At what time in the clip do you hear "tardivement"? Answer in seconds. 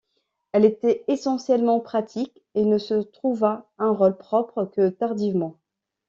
4.89-5.57